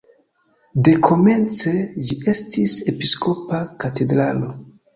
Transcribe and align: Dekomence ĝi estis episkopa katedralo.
Dekomence 0.87 1.73
ĝi 2.07 2.19
estis 2.35 2.75
episkopa 2.95 3.63
katedralo. 3.85 4.53